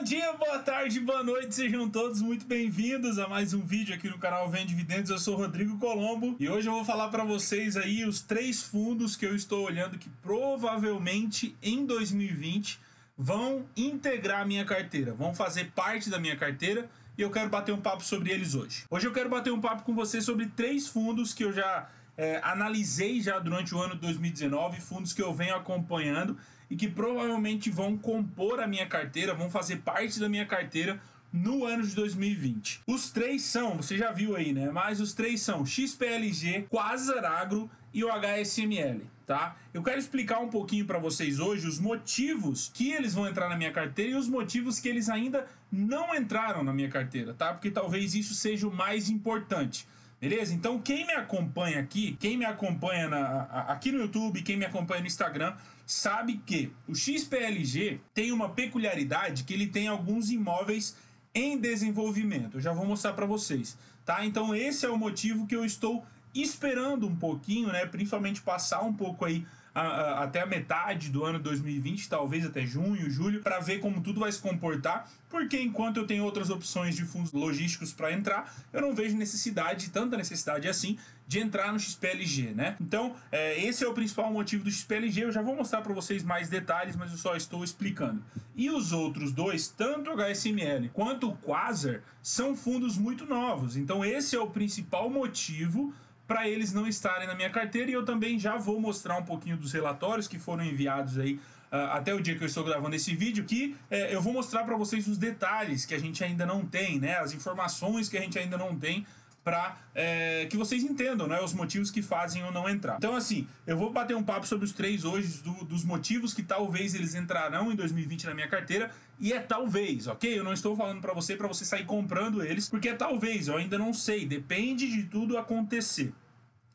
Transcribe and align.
Bom 0.00 0.04
dia, 0.04 0.32
boa 0.32 0.58
tarde, 0.60 0.98
boa 0.98 1.22
noite, 1.22 1.54
sejam 1.54 1.86
todos 1.86 2.22
muito 2.22 2.46
bem-vindos 2.46 3.18
a 3.18 3.28
mais 3.28 3.52
um 3.52 3.60
vídeo 3.60 3.94
aqui 3.94 4.08
no 4.08 4.16
canal 4.16 4.48
Vende 4.48 4.68
Dividendos. 4.68 5.10
Eu 5.10 5.18
sou 5.18 5.36
Rodrigo 5.36 5.76
Colombo 5.76 6.36
e 6.40 6.48
hoje 6.48 6.68
eu 6.68 6.72
vou 6.72 6.86
falar 6.86 7.08
para 7.08 7.22
vocês 7.22 7.76
aí 7.76 8.02
os 8.06 8.22
três 8.22 8.62
fundos 8.62 9.14
que 9.14 9.26
eu 9.26 9.36
estou 9.36 9.62
olhando 9.62 9.98
que 9.98 10.08
provavelmente 10.22 11.54
em 11.62 11.84
2020 11.84 12.80
vão 13.14 13.66
integrar 13.76 14.40
a 14.40 14.44
minha 14.46 14.64
carteira, 14.64 15.12
vão 15.12 15.34
fazer 15.34 15.70
parte 15.72 16.08
da 16.08 16.18
minha 16.18 16.34
carteira 16.34 16.88
e 17.18 17.20
eu 17.20 17.30
quero 17.30 17.50
bater 17.50 17.72
um 17.72 17.80
papo 17.82 18.02
sobre 18.02 18.30
eles 18.30 18.54
hoje. 18.54 18.86
Hoje 18.88 19.06
eu 19.06 19.12
quero 19.12 19.28
bater 19.28 19.52
um 19.52 19.60
papo 19.60 19.82
com 19.82 19.94
você 19.94 20.22
sobre 20.22 20.46
três 20.46 20.88
fundos 20.88 21.34
que 21.34 21.44
eu 21.44 21.52
já 21.52 21.90
é, 22.16 22.40
analisei 22.42 23.20
já 23.20 23.38
durante 23.38 23.74
o 23.74 23.78
ano 23.78 23.96
de 23.96 24.00
2019, 24.00 24.80
fundos 24.80 25.12
que 25.12 25.20
eu 25.20 25.34
venho 25.34 25.54
acompanhando 25.54 26.38
e 26.70 26.76
que 26.76 26.88
provavelmente 26.88 27.68
vão 27.68 27.98
compor 27.98 28.60
a 28.60 28.66
minha 28.66 28.86
carteira, 28.86 29.34
vão 29.34 29.50
fazer 29.50 29.78
parte 29.78 30.20
da 30.20 30.28
minha 30.28 30.46
carteira 30.46 31.00
no 31.32 31.64
ano 31.64 31.86
de 31.86 31.94
2020. 31.94 32.82
Os 32.86 33.10
três 33.10 33.42
são, 33.42 33.76
você 33.76 33.96
já 33.96 34.12
viu 34.12 34.36
aí, 34.36 34.52
né? 34.52 34.70
Mas 34.70 35.00
os 35.00 35.12
três 35.12 35.42
são 35.42 35.66
XPLG, 35.66 36.66
Quasar 36.68 37.24
Agro 37.24 37.70
e 37.92 38.04
o 38.04 38.10
HSML, 38.10 39.02
tá? 39.26 39.56
Eu 39.74 39.82
quero 39.82 39.98
explicar 39.98 40.38
um 40.40 40.48
pouquinho 40.48 40.84
para 40.84 40.98
vocês 40.98 41.38
hoje 41.38 41.66
os 41.66 41.78
motivos 41.78 42.70
que 42.72 42.92
eles 42.92 43.14
vão 43.14 43.28
entrar 43.28 43.48
na 43.48 43.56
minha 43.56 43.72
carteira 43.72 44.12
e 44.12 44.14
os 44.14 44.28
motivos 44.28 44.78
que 44.78 44.88
eles 44.88 45.08
ainda 45.08 45.46
não 45.70 46.14
entraram 46.14 46.62
na 46.62 46.72
minha 46.72 46.88
carteira, 46.88 47.34
tá? 47.34 47.52
Porque 47.52 47.70
talvez 47.70 48.14
isso 48.14 48.34
seja 48.34 48.66
o 48.66 48.74
mais 48.74 49.08
importante. 49.08 49.86
Beleza? 50.20 50.52
Então, 50.52 50.78
quem 50.78 51.06
me 51.06 51.14
acompanha 51.14 51.80
aqui, 51.80 52.14
quem 52.20 52.36
me 52.36 52.44
acompanha 52.44 53.08
na, 53.08 53.42
aqui 53.68 53.90
no 53.90 54.00
YouTube, 54.00 54.42
quem 54.42 54.56
me 54.56 54.66
acompanha 54.66 55.00
no 55.00 55.06
Instagram, 55.06 55.54
sabe 55.86 56.42
que 56.44 56.70
o 56.86 56.94
XPLG 56.94 58.00
tem 58.12 58.30
uma 58.30 58.50
peculiaridade 58.50 59.44
que 59.44 59.54
ele 59.54 59.66
tem 59.66 59.88
alguns 59.88 60.30
imóveis 60.30 60.94
em 61.34 61.56
desenvolvimento. 61.56 62.58
Eu 62.58 62.60
já 62.60 62.72
vou 62.72 62.84
mostrar 62.84 63.14
para 63.14 63.24
vocês, 63.24 63.78
tá? 64.04 64.22
Então, 64.26 64.54
esse 64.54 64.84
é 64.84 64.90
o 64.90 64.98
motivo 64.98 65.46
que 65.46 65.56
eu 65.56 65.64
estou 65.64 66.04
esperando 66.34 67.06
um 67.06 67.16
pouquinho, 67.16 67.68
né? 67.72 67.86
Principalmente 67.86 68.42
passar 68.42 68.82
um 68.82 68.92
pouco 68.92 69.24
aí 69.24 69.46
a, 69.74 69.80
a, 69.80 70.24
até 70.24 70.40
a 70.40 70.46
metade 70.46 71.08
do 71.10 71.24
ano 71.24 71.38
2020, 71.38 72.08
talvez 72.08 72.44
até 72.44 72.66
junho, 72.66 73.10
julho, 73.10 73.40
para 73.40 73.60
ver 73.60 73.78
como 73.78 74.00
tudo 74.00 74.20
vai 74.20 74.30
se 74.30 74.40
comportar, 74.40 75.10
porque 75.28 75.60
enquanto 75.60 75.98
eu 75.98 76.06
tenho 76.06 76.24
outras 76.24 76.50
opções 76.50 76.96
de 76.96 77.04
fundos 77.04 77.32
logísticos 77.32 77.92
para 77.92 78.12
entrar, 78.12 78.52
eu 78.72 78.80
não 78.80 78.94
vejo 78.94 79.16
necessidade, 79.16 79.90
tanta 79.90 80.16
necessidade 80.16 80.68
assim, 80.68 80.98
de 81.30 81.38
entrar 81.38 81.72
no 81.72 81.78
XPLG, 81.78 82.54
né? 82.54 82.76
Então, 82.80 83.14
é, 83.30 83.64
esse 83.64 83.84
é 83.84 83.88
o 83.88 83.94
principal 83.94 84.32
motivo 84.32 84.64
do 84.64 84.70
XPLG. 84.70 85.22
Eu 85.22 85.30
já 85.30 85.40
vou 85.40 85.54
mostrar 85.54 85.80
para 85.80 85.94
vocês 85.94 86.24
mais 86.24 86.48
detalhes, 86.48 86.96
mas 86.96 87.12
eu 87.12 87.18
só 87.18 87.36
estou 87.36 87.62
explicando. 87.62 88.20
E 88.56 88.68
os 88.68 88.90
outros 88.90 89.30
dois, 89.30 89.68
tanto 89.68 90.10
o 90.10 90.14
HSML 90.14 90.90
quanto 90.92 91.28
o 91.28 91.36
Quasar, 91.36 92.02
são 92.20 92.56
fundos 92.56 92.98
muito 92.98 93.26
novos. 93.26 93.76
Então, 93.76 94.04
esse 94.04 94.34
é 94.34 94.40
o 94.40 94.50
principal 94.50 95.08
motivo 95.08 95.94
para 96.30 96.48
eles 96.48 96.72
não 96.72 96.86
estarem 96.86 97.26
na 97.26 97.34
minha 97.34 97.50
carteira 97.50 97.90
e 97.90 97.94
eu 97.94 98.04
também 98.04 98.38
já 98.38 98.56
vou 98.56 98.80
mostrar 98.80 99.18
um 99.18 99.24
pouquinho 99.24 99.56
dos 99.56 99.72
relatórios 99.72 100.28
que 100.28 100.38
foram 100.38 100.64
enviados 100.64 101.18
aí 101.18 101.40
uh, 101.72 101.90
até 101.90 102.14
o 102.14 102.20
dia 102.20 102.36
que 102.36 102.44
eu 102.44 102.46
estou 102.46 102.62
gravando 102.62 102.94
esse 102.94 103.16
vídeo, 103.16 103.44
que 103.44 103.74
uh, 103.90 103.94
eu 103.94 104.22
vou 104.22 104.32
mostrar 104.32 104.62
para 104.62 104.76
vocês 104.76 105.08
os 105.08 105.18
detalhes 105.18 105.84
que 105.84 105.92
a 105.92 105.98
gente 105.98 106.22
ainda 106.22 106.46
não 106.46 106.64
tem, 106.64 107.00
né? 107.00 107.18
As 107.18 107.34
informações 107.34 108.08
que 108.08 108.16
a 108.16 108.20
gente 108.20 108.38
ainda 108.38 108.56
não 108.56 108.78
tem 108.78 109.04
para 109.42 109.78
é, 109.94 110.46
que 110.50 110.56
vocês 110.56 110.82
entendam 110.84 111.26
né, 111.26 111.40
os 111.40 111.54
motivos 111.54 111.90
que 111.90 112.02
fazem 112.02 112.44
ou 112.44 112.52
não 112.52 112.68
entrar. 112.68 112.96
Então, 112.96 113.14
assim, 113.14 113.46
eu 113.66 113.76
vou 113.76 113.90
bater 113.90 114.16
um 114.16 114.22
papo 114.22 114.46
sobre 114.46 114.64
os 114.64 114.72
três 114.72 115.04
hoje, 115.04 115.42
do, 115.42 115.64
dos 115.64 115.84
motivos 115.84 116.34
que 116.34 116.42
talvez 116.42 116.94
eles 116.94 117.14
entrarão 117.14 117.72
em 117.72 117.76
2020 117.76 118.26
na 118.26 118.34
minha 118.34 118.48
carteira, 118.48 118.90
e 119.18 119.32
é 119.32 119.40
talvez, 119.40 120.06
ok? 120.06 120.38
Eu 120.38 120.44
não 120.44 120.52
estou 120.52 120.76
falando 120.76 121.00
para 121.00 121.14
você 121.14 121.36
para 121.36 121.48
você 121.48 121.64
sair 121.64 121.84
comprando 121.84 122.42
eles, 122.42 122.68
porque 122.68 122.90
é 122.90 122.94
talvez, 122.94 123.48
eu 123.48 123.56
ainda 123.56 123.78
não 123.78 123.92
sei, 123.92 124.26
depende 124.26 124.90
de 124.90 125.04
tudo 125.04 125.38
acontecer. 125.38 126.12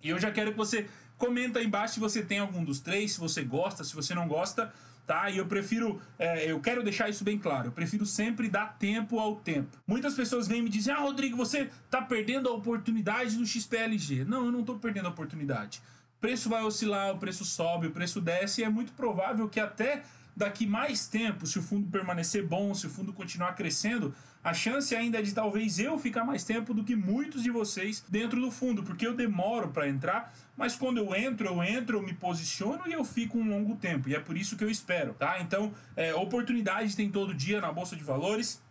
E 0.01 0.09
eu 0.09 0.19
já 0.19 0.31
quero 0.31 0.51
que 0.51 0.57
você 0.57 0.87
comenta 1.17 1.59
aí 1.59 1.65
embaixo 1.65 1.95
se 1.95 1.99
você 1.99 2.21
tem 2.23 2.39
algum 2.39 2.63
dos 2.63 2.79
três, 2.79 3.13
se 3.13 3.19
você 3.19 3.43
gosta, 3.43 3.83
se 3.83 3.95
você 3.95 4.13
não 4.13 4.27
gosta, 4.27 4.73
tá? 5.05 5.29
E 5.29 5.37
eu 5.37 5.45
prefiro, 5.45 6.01
é, 6.17 6.49
eu 6.51 6.59
quero 6.59 6.83
deixar 6.83 7.09
isso 7.09 7.23
bem 7.23 7.37
claro, 7.37 7.67
eu 7.67 7.71
prefiro 7.71 8.05
sempre 8.05 8.49
dar 8.49 8.77
tempo 8.77 9.19
ao 9.19 9.35
tempo. 9.35 9.77
Muitas 9.87 10.13
pessoas 10.13 10.47
vêm 10.47 10.61
me 10.61 10.69
dizer, 10.69 10.91
ah, 10.91 10.99
Rodrigo, 10.99 11.37
você 11.37 11.69
tá 11.89 12.01
perdendo 12.01 12.49
a 12.49 12.53
oportunidade 12.53 13.37
do 13.37 13.45
XPLG. 13.45 14.25
Não, 14.25 14.45
eu 14.45 14.51
não 14.51 14.63
tô 14.63 14.75
perdendo 14.75 15.07
a 15.07 15.11
oportunidade. 15.11 15.81
O 16.17 16.21
preço 16.21 16.49
vai 16.49 16.63
oscilar, 16.63 17.13
o 17.13 17.17
preço 17.17 17.45
sobe, 17.45 17.87
o 17.87 17.91
preço 17.91 18.19
desce, 18.19 18.61
e 18.61 18.63
é 18.63 18.69
muito 18.69 18.93
provável 18.93 19.47
que 19.47 19.59
até 19.59 20.03
daqui 20.35 20.67
mais 20.67 21.07
tempo, 21.07 21.47
se 21.47 21.57
o 21.57 21.61
fundo 21.61 21.89
permanecer 21.89 22.45
bom, 22.45 22.73
se 22.73 22.87
o 22.87 22.89
fundo 22.89 23.13
continuar 23.13 23.53
crescendo, 23.53 24.13
a 24.43 24.53
chance 24.53 24.95
ainda 24.95 25.19
é 25.19 25.21
de 25.21 25.33
talvez 25.33 25.79
eu 25.79 25.97
ficar 25.97 26.23
mais 26.23 26.43
tempo 26.43 26.73
do 26.73 26.83
que 26.83 26.95
muitos 26.95 27.41
de 27.41 27.49
vocês 27.49 28.03
dentro 28.07 28.39
do 28.39 28.51
fundo, 28.51 28.83
porque 28.83 29.07
eu 29.07 29.15
demoro 29.15 29.69
para 29.69 29.87
entrar, 29.87 30.33
mas 30.57 30.75
quando 30.75 30.97
eu 30.97 31.15
entro, 31.15 31.47
eu 31.47 31.63
entro, 31.63 31.97
eu 31.97 32.03
me 32.03 32.13
posiciono 32.13 32.83
e 32.85 32.93
eu 32.93 33.03
fico 33.03 33.37
um 33.37 33.49
longo 33.49 33.75
tempo, 33.75 34.09
e 34.09 34.15
é 34.15 34.19
por 34.19 34.37
isso 34.37 34.57
que 34.57 34.63
eu 34.63 34.69
espero, 34.69 35.13
tá? 35.13 35.39
Então, 35.39 35.73
é, 35.95 36.13
oportunidades 36.13 36.95
tem 36.95 37.09
todo 37.09 37.33
dia 37.33 37.61
na 37.61 37.71
bolsa 37.71 37.95
de 37.95 38.03
valores. 38.03 38.61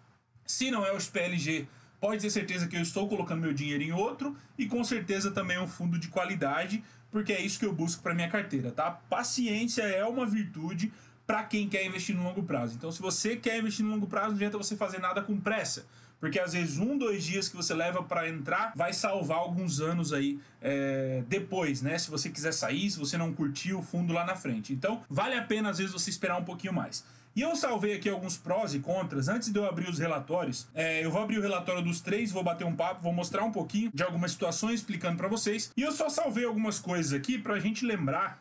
Se 0.47 0.71
não 0.71 0.85
é 0.85 0.93
o 0.93 0.97
SPLG, 0.97 1.67
pode 1.99 2.21
ter 2.21 2.31
certeza 2.31 2.69
que 2.69 2.77
eu 2.77 2.83
estou 2.83 3.09
colocando 3.09 3.41
meu 3.41 3.55
dinheiro 3.55 3.83
em 3.83 3.93
outro 3.93 4.37
e 4.59 4.67
com 4.67 4.85
certeza 4.85 5.31
também 5.31 5.59
um 5.59 5.67
fundo 5.67 5.99
de 5.99 6.09
qualidade, 6.09 6.85
porque 7.11 7.33
é 7.33 7.41
isso 7.41 7.59
que 7.59 7.65
eu 7.65 7.73
busco 7.73 8.03
para 8.03 8.15
minha 8.15 8.29
carteira, 8.29 8.71
tá? 8.71 8.91
Paciência 8.91 9.83
é 9.83 10.05
uma 10.05 10.27
virtude 10.27 10.93
para 11.27 11.43
quem 11.45 11.69
quer 11.69 11.85
investir 11.87 12.15
no 12.15 12.23
longo 12.23 12.43
prazo. 12.43 12.75
Então, 12.75 12.91
se 12.93 13.01
você 13.01 13.37
quer 13.37 13.59
investir 13.59 13.85
no 13.85 13.93
longo 13.93 14.07
prazo, 14.07 14.29
não 14.29 14.37
adianta 14.37 14.59
você 14.59 14.77
fazer 14.77 14.99
nada 14.99 15.23
com 15.23 15.39
pressa. 15.39 15.87
Porque 16.21 16.39
às 16.39 16.55
vezes 16.55 16.79
um, 16.79 16.97
dois 16.97 17.25
dias 17.25 17.49
que 17.49 17.57
você 17.57 17.75
leva 17.75 18.03
para 18.03 18.29
entrar 18.29 18.73
vai 18.75 18.93
salvar 18.93 19.39
alguns 19.39 19.81
anos 19.81 20.13
aí 20.13 20.39
é, 20.61 21.23
depois, 21.29 21.83
né? 21.83 21.99
Se 21.99 22.11
você 22.11 22.31
quiser 22.31 22.53
sair, 22.53 22.91
se 22.91 22.99
você 22.99 23.19
não 23.19 23.33
curtiu 23.33 23.81
o 23.81 23.83
fundo 23.83 24.13
lá 24.13 24.25
na 24.25 24.35
frente. 24.35 24.73
Então, 24.73 25.03
vale 25.09 25.35
a 25.35 25.43
pena 25.43 25.71
às 25.71 25.79
vezes 25.79 25.93
você 25.93 26.09
esperar 26.09 26.39
um 26.39 26.45
pouquinho 26.45 26.73
mais. 26.73 27.05
E 27.37 27.43
eu 27.43 27.57
salvei 27.57 27.95
aqui 27.95 28.09
alguns 28.09 28.39
prós 28.39 28.75
e 28.75 28.79
contras. 28.79 29.29
Antes 29.29 29.51
de 29.51 29.59
eu 29.59 29.67
abrir 29.67 29.89
os 29.91 29.99
relatórios, 29.99 30.69
é, 30.73 31.05
eu 31.05 31.11
vou 31.11 31.21
abrir 31.21 31.39
o 31.39 31.43
relatório 31.43 31.83
dos 31.83 32.01
três, 32.01 32.31
vou 32.31 32.45
bater 32.45 32.65
um 32.65 32.77
papo, 32.77 33.03
vou 33.03 33.13
mostrar 33.13 33.43
um 33.45 33.51
pouquinho 33.51 33.91
de 33.93 34.03
algumas 34.03 34.31
situações 34.31 34.81
explicando 34.81 35.17
para 35.17 35.27
vocês. 35.27 35.73
E 35.77 35.83
eu 35.83 35.91
só 35.91 36.09
salvei 36.09 36.45
algumas 36.45 36.79
coisas 36.79 37.13
aqui 37.13 37.37
para 37.37 37.55
a 37.55 37.61
gente 37.61 37.85
lembrar 37.85 38.41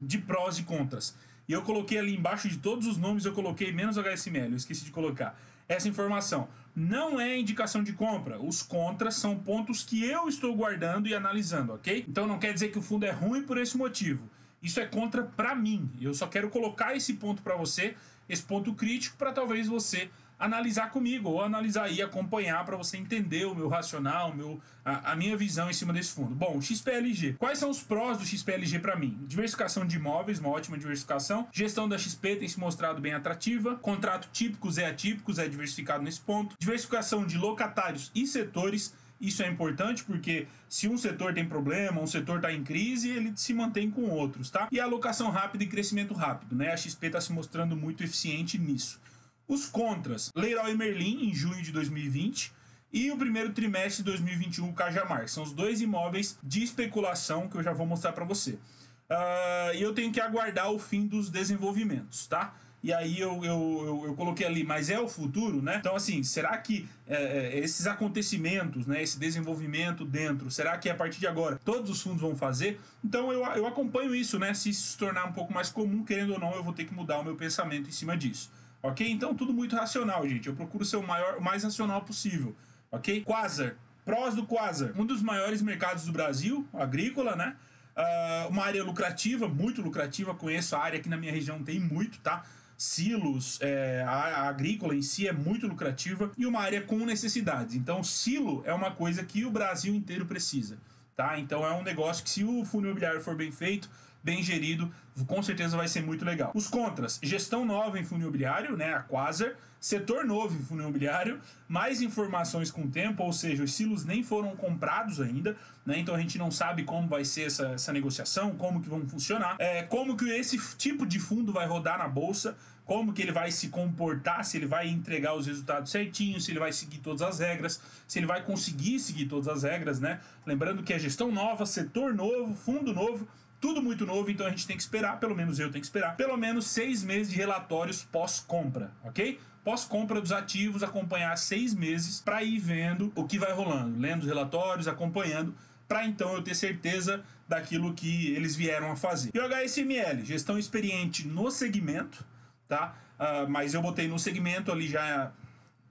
de 0.00 0.18
prós 0.18 0.58
e 0.58 0.62
contras. 0.62 1.14
E 1.48 1.52
eu 1.52 1.62
coloquei 1.62 1.98
ali 1.98 2.14
embaixo 2.16 2.48
de 2.48 2.58
todos 2.58 2.86
os 2.86 2.96
nomes, 2.96 3.24
eu 3.24 3.32
coloquei 3.32 3.72
menos 3.72 3.98
HSML, 3.98 4.50
eu 4.50 4.56
esqueci 4.56 4.84
de 4.84 4.90
colocar. 4.90 5.38
Essa 5.68 5.88
informação 5.88 6.48
não 6.74 7.20
é 7.20 7.38
indicação 7.38 7.82
de 7.82 7.92
compra. 7.92 8.40
Os 8.40 8.62
contras 8.62 9.14
são 9.14 9.38
pontos 9.38 9.82
que 9.82 10.04
eu 10.04 10.28
estou 10.28 10.54
guardando 10.54 11.06
e 11.06 11.14
analisando, 11.14 11.72
ok? 11.74 12.04
Então 12.08 12.26
não 12.26 12.38
quer 12.38 12.52
dizer 12.52 12.70
que 12.70 12.78
o 12.78 12.82
fundo 12.82 13.04
é 13.04 13.10
ruim 13.10 13.42
por 13.42 13.58
esse 13.58 13.76
motivo. 13.76 14.28
Isso 14.62 14.80
é 14.80 14.86
contra 14.86 15.22
para 15.22 15.54
mim. 15.54 15.90
Eu 16.00 16.14
só 16.14 16.26
quero 16.26 16.48
colocar 16.48 16.96
esse 16.96 17.14
ponto 17.14 17.42
para 17.42 17.54
você, 17.54 17.94
esse 18.28 18.42
ponto 18.42 18.74
crítico, 18.74 19.16
para 19.16 19.32
talvez 19.32 19.68
você 19.68 20.10
analisar 20.38 20.90
comigo 20.90 21.30
ou 21.30 21.42
analisar 21.42 21.90
e 21.90 22.02
acompanhar 22.02 22.64
para 22.64 22.76
você 22.76 22.96
entender 22.96 23.44
o 23.46 23.54
meu 23.54 23.68
racional, 23.68 24.34
meu, 24.34 24.60
a, 24.84 25.12
a, 25.12 25.16
minha 25.16 25.36
visão 25.36 25.70
em 25.70 25.72
cima 25.72 25.92
desse 25.92 26.12
fundo. 26.12 26.34
Bom, 26.34 26.60
XPLG. 26.60 27.34
Quais 27.38 27.58
são 27.58 27.70
os 27.70 27.82
prós 27.82 28.18
do 28.18 28.26
XPLG 28.26 28.78
para 28.78 28.96
mim? 28.96 29.18
Diversificação 29.26 29.86
de 29.86 29.96
imóveis, 29.96 30.38
uma 30.38 30.50
ótima 30.50 30.76
diversificação. 30.76 31.48
Gestão 31.52 31.88
da 31.88 31.98
XP 31.98 32.36
tem 32.36 32.48
se 32.48 32.58
mostrado 32.58 33.00
bem 33.00 33.14
atrativa. 33.14 33.76
Contrato 33.76 34.28
típicos 34.32 34.78
e 34.78 34.84
atípicos 34.84 35.38
é 35.38 35.48
diversificado 35.48 36.02
nesse 36.02 36.20
ponto. 36.20 36.56
Diversificação 36.58 37.26
de 37.26 37.38
locatários 37.38 38.10
e 38.14 38.26
setores. 38.26 38.94
Isso 39.20 39.42
é 39.42 39.48
importante 39.48 40.04
porque 40.04 40.46
se 40.68 40.88
um 40.88 40.98
setor 40.98 41.32
tem 41.32 41.46
problema, 41.46 42.00
um 42.00 42.06
setor 42.06 42.36
está 42.36 42.52
em 42.52 42.64
crise, 42.64 43.08
ele 43.08 43.32
se 43.36 43.54
mantém 43.54 43.90
com 43.90 44.10
outros, 44.10 44.50
tá? 44.50 44.68
E 44.70 44.80
alocação 44.80 45.30
rápida 45.30 45.64
e 45.64 45.66
crescimento 45.66 46.12
rápido, 46.12 46.54
né? 46.56 46.72
A 46.72 46.76
XP 46.76 47.06
está 47.06 47.20
se 47.20 47.32
mostrando 47.32 47.76
muito 47.76 48.02
eficiente 48.02 48.58
nisso. 48.58 49.00
Os 49.46 49.66
contras, 49.66 50.30
Leroy 50.34 50.74
Merlin, 50.74 51.28
em 51.28 51.34
junho 51.34 51.62
de 51.62 51.70
2020, 51.70 52.52
e 52.92 53.10
o 53.10 53.16
primeiro 53.16 53.52
trimestre 53.52 54.04
de 54.04 54.10
2021, 54.10 54.72
Cajamar. 54.72 55.28
São 55.28 55.42
os 55.42 55.52
dois 55.52 55.80
imóveis 55.80 56.38
de 56.42 56.62
especulação 56.62 57.48
que 57.48 57.56
eu 57.56 57.62
já 57.62 57.72
vou 57.72 57.86
mostrar 57.86 58.12
para 58.12 58.24
você. 58.24 58.52
Uh, 58.52 59.74
e 59.74 59.82
eu 59.82 59.92
tenho 59.92 60.12
que 60.12 60.20
aguardar 60.20 60.70
o 60.70 60.78
fim 60.78 61.06
dos 61.06 61.28
desenvolvimentos, 61.28 62.26
tá? 62.26 62.54
E 62.84 62.92
aí 62.92 63.18
eu, 63.18 63.42
eu, 63.42 63.82
eu, 63.86 64.02
eu, 64.08 64.14
coloquei 64.14 64.46
ali, 64.46 64.62
mas 64.62 64.90
é 64.90 65.00
o 65.00 65.08
futuro, 65.08 65.62
né? 65.62 65.78
Então, 65.78 65.96
assim, 65.96 66.22
será 66.22 66.56
que 66.58 66.86
é, 67.06 67.16
é, 67.16 67.58
esses 67.58 67.86
acontecimentos, 67.86 68.86
né, 68.86 69.02
esse 69.02 69.18
desenvolvimento 69.18 70.04
dentro, 70.04 70.50
será 70.50 70.76
que 70.76 70.90
a 70.90 70.94
partir 70.94 71.18
de 71.18 71.26
agora 71.26 71.58
todos 71.64 71.88
os 71.88 72.02
fundos 72.02 72.20
vão 72.20 72.36
fazer? 72.36 72.78
Então 73.02 73.32
eu, 73.32 73.42
eu 73.56 73.66
acompanho 73.66 74.14
isso, 74.14 74.38
né? 74.38 74.52
Se 74.52 74.68
isso 74.68 74.92
se 74.92 74.98
tornar 74.98 75.24
um 75.26 75.32
pouco 75.32 75.52
mais 75.52 75.70
comum, 75.70 76.04
querendo 76.04 76.34
ou 76.34 76.38
não, 76.38 76.54
eu 76.54 76.62
vou 76.62 76.74
ter 76.74 76.84
que 76.84 76.92
mudar 76.92 77.18
o 77.18 77.24
meu 77.24 77.34
pensamento 77.34 77.88
em 77.88 77.92
cima 77.92 78.16
disso. 78.18 78.50
Ok? 78.84 79.10
Então 79.10 79.34
tudo 79.34 79.54
muito 79.54 79.74
racional, 79.74 80.28
gente. 80.28 80.46
Eu 80.46 80.54
procuro 80.54 80.84
ser 80.84 80.96
o 80.96 81.02
maior, 81.02 81.38
o 81.38 81.42
mais 81.42 81.64
racional 81.64 82.02
possível. 82.02 82.54
Ok? 82.92 83.22
Quasar. 83.22 83.76
Prós 84.04 84.34
do 84.34 84.44
Quasar. 84.44 84.92
Um 84.94 85.06
dos 85.06 85.22
maiores 85.22 85.62
mercados 85.62 86.04
do 86.04 86.12
Brasil, 86.12 86.68
agrícola, 86.70 87.34
né? 87.34 87.56
Uh, 87.96 88.50
uma 88.50 88.62
área 88.62 88.84
lucrativa, 88.84 89.48
muito 89.48 89.80
lucrativa. 89.80 90.34
Conheço 90.34 90.76
a 90.76 90.80
área 90.80 90.98
aqui 90.98 91.08
na 91.08 91.16
minha 91.16 91.32
região, 91.32 91.62
tem 91.62 91.80
muito, 91.80 92.20
tá? 92.20 92.44
silos, 92.76 93.58
é, 93.62 94.04
a, 94.06 94.10
a, 94.10 94.48
agrícola 94.48 94.96
em 94.96 95.00
si 95.00 95.28
é 95.28 95.32
muito 95.32 95.66
lucrativa 95.66 96.32
e 96.36 96.44
uma 96.44 96.60
área 96.60 96.82
com 96.82 96.98
necessidades. 97.06 97.76
Então, 97.76 98.02
silo 98.02 98.62
é 98.66 98.74
uma 98.74 98.90
coisa 98.90 99.24
que 99.24 99.44
o 99.44 99.50
Brasil 99.50 99.94
inteiro 99.94 100.26
precisa, 100.26 100.76
tá? 101.16 101.38
Então, 101.38 101.64
é 101.64 101.72
um 101.72 101.84
negócio 101.84 102.24
que 102.24 102.28
se 102.28 102.44
o 102.44 102.64
fundo 102.64 102.86
imobiliário 102.86 103.20
for 103.20 103.36
bem 103.36 103.52
feito, 103.52 103.88
bem 104.24 104.42
gerido, 104.42 104.90
com 105.26 105.42
certeza 105.42 105.76
vai 105.76 105.86
ser 105.86 106.02
muito 106.02 106.24
legal. 106.24 106.50
Os 106.54 106.66
contras, 106.66 107.20
gestão 107.22 107.64
nova 107.64 107.98
em 107.98 108.04
fundo 108.04 108.22
imobiliário, 108.22 108.74
né, 108.74 108.94
a 108.94 109.00
Quasar, 109.00 109.52
setor 109.78 110.24
novo 110.24 110.56
em 110.56 110.62
fundo 110.62 110.82
imobiliário, 110.82 111.38
mais 111.68 112.00
informações 112.00 112.70
com 112.70 112.84
o 112.84 112.90
tempo, 112.90 113.22
ou 113.22 113.32
seja, 113.34 113.62
os 113.62 113.74
silos 113.74 114.06
nem 114.06 114.22
foram 114.22 114.56
comprados 114.56 115.20
ainda, 115.20 115.54
né, 115.84 115.98
então 115.98 116.14
a 116.14 116.18
gente 116.18 116.38
não 116.38 116.50
sabe 116.50 116.84
como 116.84 117.06
vai 117.06 117.22
ser 117.22 117.42
essa, 117.42 117.68
essa 117.68 117.92
negociação, 117.92 118.56
como 118.56 118.80
que 118.80 118.88
vão 118.88 119.06
funcionar, 119.06 119.56
é, 119.58 119.82
como 119.82 120.16
que 120.16 120.24
esse 120.30 120.58
tipo 120.78 121.04
de 121.04 121.20
fundo 121.20 121.52
vai 121.52 121.66
rodar 121.66 121.98
na 121.98 122.08
bolsa, 122.08 122.56
como 122.86 123.12
que 123.12 123.22
ele 123.22 123.32
vai 123.32 123.50
se 123.50 123.68
comportar, 123.68 124.44
se 124.44 124.56
ele 124.56 124.66
vai 124.66 124.88
entregar 124.88 125.34
os 125.34 125.46
resultados 125.46 125.90
certinhos, 125.90 126.44
se 126.44 126.52
ele 126.52 126.58
vai 126.58 126.72
seguir 126.72 126.98
todas 126.98 127.22
as 127.22 127.38
regras, 127.38 127.80
se 128.06 128.18
ele 128.18 128.26
vai 128.26 128.42
conseguir 128.42 128.98
seguir 128.98 129.26
todas 129.26 129.48
as 129.48 129.62
regras, 129.62 130.00
né? 130.00 130.20
Lembrando 130.44 130.82
que 130.82 130.92
é 130.92 130.98
gestão 130.98 131.32
nova, 131.32 131.64
setor 131.64 132.12
novo, 132.12 132.54
fundo 132.54 132.92
novo, 132.92 133.26
tudo 133.64 133.82
muito 133.82 134.04
novo, 134.04 134.30
então 134.30 134.46
a 134.46 134.50
gente 134.50 134.66
tem 134.66 134.76
que 134.76 134.82
esperar, 134.82 135.18
pelo 135.18 135.34
menos 135.34 135.58
eu 135.58 135.70
tenho 135.70 135.80
que 135.80 135.86
esperar, 135.86 136.16
pelo 136.16 136.36
menos 136.36 136.66
seis 136.66 137.02
meses 137.02 137.32
de 137.32 137.38
relatórios 137.38 138.04
pós-compra, 138.04 138.92
ok? 139.02 139.40
Pós-compra 139.64 140.20
dos 140.20 140.32
ativos, 140.32 140.82
acompanhar 140.82 141.34
seis 141.38 141.72
meses 141.72 142.20
para 142.20 142.42
ir 142.42 142.58
vendo 142.58 143.10
o 143.16 143.24
que 143.24 143.38
vai 143.38 143.52
rolando, 143.52 143.98
lendo 143.98 144.20
os 144.20 144.28
relatórios, 144.28 144.86
acompanhando, 144.86 145.54
para 145.88 146.04
então 146.04 146.34
eu 146.34 146.42
ter 146.42 146.54
certeza 146.54 147.24
daquilo 147.48 147.94
que 147.94 148.34
eles 148.34 148.54
vieram 148.54 148.92
a 148.92 148.96
fazer. 148.96 149.30
E 149.32 149.38
o 149.38 149.42
HSML, 149.42 150.22
gestão 150.26 150.58
experiente 150.58 151.26
no 151.26 151.50
segmento, 151.50 152.22
tá? 152.68 152.94
Uh, 153.18 153.48
mas 153.48 153.72
eu 153.72 153.80
botei 153.80 154.06
no 154.06 154.18
segmento 154.18 154.70
ali 154.70 154.88
já 154.88 155.32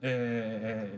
é, 0.00 0.08
é, 0.08 0.90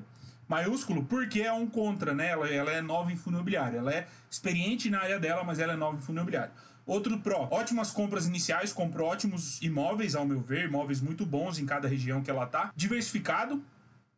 maiúsculo 0.49 1.05
porque 1.05 1.43
é 1.43 1.53
um 1.53 1.67
contra, 1.67 2.15
né? 2.15 2.29
Ela, 2.29 2.49
ela 2.49 2.73
é 2.73 2.81
nova 2.81 3.13
em 3.13 3.17
fundo 3.17 3.35
imobiliário, 3.35 3.79
ela 3.79 3.93
é 3.93 4.07
experiente 4.31 4.91
na 4.91 5.01
área 5.01 5.19
dela, 5.19 5.45
mas 5.45 5.59
ela 5.59 5.73
é 5.73 5.77
nova 5.77 5.97
em 5.97 6.01
fundo 6.01 6.17
imobiliário. 6.17 6.53
Outro 6.87 7.19
pró, 7.19 7.49
ótimas 7.51 7.91
compras 7.91 8.27
iniciais, 8.27 8.73
comprou 8.73 9.09
ótimos 9.09 9.61
imóveis, 9.61 10.15
ao 10.15 10.25
meu 10.25 10.41
ver, 10.41 10.67
imóveis 10.67 11.01
muito 11.01 11.27
bons 11.27 11.59
em 11.59 11.67
cada 11.67 11.89
região 11.89 12.23
que 12.23 12.31
ela 12.31 12.47
tá. 12.47 12.73
Diversificado 12.77 13.61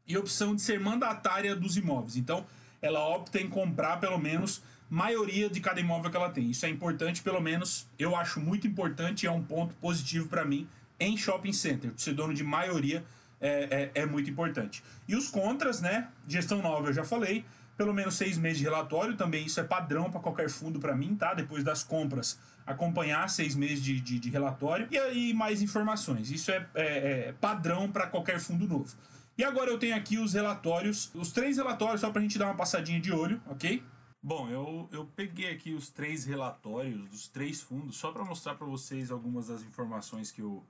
e 0.07 0.17
opção 0.19 0.55
de 0.55 0.61
ser 0.61 0.79
mandatária 0.79 1.57
dos 1.57 1.79
imóveis. 1.79 2.17
Então, 2.17 2.45
ela 2.83 3.07
opta 3.09 3.41
em 3.41 3.49
comprar 3.49 3.99
pelo 3.99 4.19
menos 4.19 4.63
maioria 4.91 5.49
de 5.49 5.61
cada 5.61 5.81
imóvel 5.81 6.11
que 6.11 6.17
ela 6.17 6.31
tem. 6.31 6.51
Isso 6.51 6.67
é 6.67 6.69
importante, 6.69 7.23
pelo 7.23 7.41
menos 7.41 7.87
eu 7.99 8.15
acho 8.15 8.39
muito 8.39 8.67
importante 8.67 9.27
é 9.27 9.31
um 9.31 9.43
ponto 9.43 9.75
positivo 9.77 10.29
para 10.29 10.45
mim 10.45 10.69
em 11.01 11.17
shopping 11.17 11.53
center. 11.53 11.93
Ser 11.97 12.13
dono 12.13 12.35
de 12.35 12.45
maioria 12.45 13.05
é, 13.41 13.91
é, 13.95 14.03
é, 14.03 14.07
muito 14.07 14.31
importante. 14.31 14.83
E 15.07 15.15
os 15.15 15.29
contras, 15.29 15.81
né? 15.81 16.09
Gestão 16.27 16.61
nova, 16.61 16.89
eu 16.89 16.93
já 16.93 17.05
falei 17.05 17.45
pelo 17.77 17.95
menos 17.95 18.17
seis 18.17 18.37
meses 18.37 18.59
de 18.59 18.65
relatório, 18.65 19.17
também 19.17 19.47
isso 19.47 19.61
é 19.61 19.63
padrão 19.63 20.11
para 20.11 20.19
qualquer 20.19 20.51
fundo 20.51 20.81
para 20.81 20.97
mim, 20.97 21.15
tá? 21.15 21.33
Depois 21.33 21.63
das 21.63 21.85
compras, 21.85 22.37
acompanhar 22.67 23.31
seis 23.31 23.55
meses 23.55 23.81
de, 23.81 24.01
de, 24.01 24.19
de 24.19 24.31
relatório 24.31 24.89
e 24.91 24.99
aí 24.99 25.33
mais 25.33 25.63
informações. 25.63 26.29
Isso 26.33 26.51
é, 26.51 26.67
é, 26.75 27.29
é 27.29 27.35
padrão 27.41 27.89
para 27.89 28.09
qualquer 28.09 28.41
fundo 28.41 28.67
novo. 28.67 28.97
E 29.39 29.45
agora 29.45 29.71
eu 29.71 29.79
tenho 29.79 29.95
aqui 29.95 30.19
os 30.19 30.35
relatórios, 30.35 31.13
os 31.15 31.31
três 31.31 31.57
relatórios, 31.57 32.01
só 32.01 32.11
para 32.11 32.19
a 32.19 32.23
gente 32.23 32.37
dar 32.37 32.47
uma 32.47 32.57
passadinha 32.57 33.01
de 33.01 33.13
olho, 33.13 33.41
ok? 33.47 33.81
Bom, 34.21 34.49
eu, 34.49 34.89
eu 34.91 35.07
peguei 35.15 35.49
aqui 35.49 35.73
os 35.73 35.89
três 35.89 36.25
relatórios 36.25 37.09
dos 37.09 37.29
três 37.29 37.61
fundos, 37.63 37.97
só 37.97 38.11
para 38.11 38.25
mostrar 38.25 38.57
para 38.57 38.67
vocês 38.67 39.13
algumas 39.13 39.47
das 39.47 39.63
informações 39.63 40.33
que 40.33 40.43
eu, 40.43 40.65